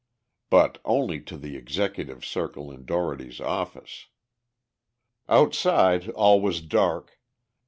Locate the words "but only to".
0.49-1.37